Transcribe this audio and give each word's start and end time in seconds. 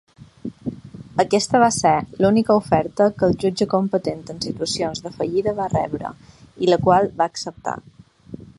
Aquesta 1.23 1.59
va 1.63 1.67
ser 1.75 1.91
l'única 2.23 2.55
oferta 2.61 3.07
que 3.19 3.27
el 3.29 3.37
jutge 3.43 3.67
competent 3.75 4.25
en 4.35 4.41
situacions 4.47 5.05
de 5.05 5.15
fallida 5.19 5.55
va 5.63 5.71
rebre, 5.75 6.15
i 6.67 6.71
la 6.73 6.81
qual 6.87 7.13
va 7.21 7.29
acceptar. 7.33 7.75